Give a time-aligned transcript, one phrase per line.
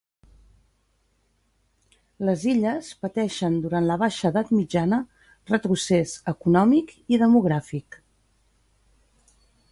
[2.29, 4.99] Les Illes pateixen durant la Baixa Edat Mitjana
[5.51, 7.99] retrocés econòmic i demogràfic.